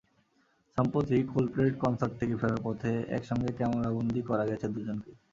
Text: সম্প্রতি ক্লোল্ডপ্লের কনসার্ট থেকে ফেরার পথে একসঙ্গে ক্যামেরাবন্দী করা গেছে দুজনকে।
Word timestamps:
সম্প্রতি 0.77 1.17
ক্লোল্ডপ্লের 1.23 1.71
কনসার্ট 1.83 2.13
থেকে 2.19 2.33
ফেরার 2.35 2.61
পথে 2.63 2.91
একসঙ্গে 3.09 3.49
ক্যামেরাবন্দী 3.57 4.21
করা 4.29 4.43
গেছে 4.49 4.67
দুজনকে। 4.75 5.11